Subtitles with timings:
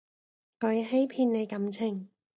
[0.59, 2.09] 佢欺騙你感情